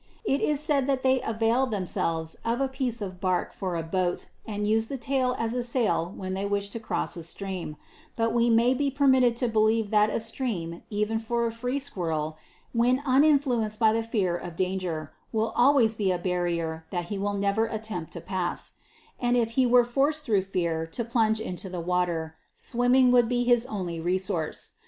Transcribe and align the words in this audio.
It 0.25 0.41
is 0.41 0.59
said 0.59 0.87
that 0.87 1.03
they 1.03 1.21
avail 1.21 1.67
themselves 1.67 2.35
of 2.43 2.59
a 2.59 2.67
piece 2.67 3.03
of 3.03 3.21
bark 3.21 3.53
for 3.53 3.75
a 3.75 3.83
boat, 3.83 4.25
and 4.47 4.65
use 4.65 4.87
the 4.87 4.97
tail 4.97 5.35
as 5.37 5.53
a 5.53 5.61
sail 5.61 6.11
when 6.17 6.33
they 6.33 6.43
wish 6.43 6.69
to 6.69 6.79
cross 6.79 7.15
a 7.15 7.21
stream; 7.21 7.77
but 8.15 8.33
we 8.33 8.49
may 8.49 8.73
be 8.73 8.89
permitted 8.89 9.35
to 9.35 9.47
believe 9.47 9.91
that 9.91 10.09
a 10.09 10.19
stream, 10.19 10.81
even 10.89 11.19
for 11.19 11.45
a 11.45 11.51
free 11.51 11.77
squirrel, 11.77 12.39
when 12.73 12.99
uninfluenced 13.05 13.77
by 13.77 13.93
the 13.93 14.01
fear 14.01 14.35
of 14.35 14.55
danger, 14.55 15.11
will 15.31 15.53
always 15.55 15.93
be 15.93 16.11
a 16.11 16.17
barrier 16.17 16.83
that 16.89 17.09
he 17.13 17.19
will 17.19 17.35
never 17.35 17.67
attempt 17.67 18.11
to 18.13 18.21
pass; 18.21 18.71
and 19.19 19.37
if 19.37 19.51
he 19.51 19.67
were 19.67 19.85
forced 19.85 20.23
through 20.23 20.41
fear 20.41 20.87
to 20.87 21.05
plunge 21.05 21.39
into 21.39 21.69
the 21.69 21.79
water, 21.79 22.33
swimming 22.55 23.11
would 23.11 23.29
be 23.29 23.43
his 23.43 23.67
only 23.67 23.99
re 23.99 24.17
source. 24.17 24.71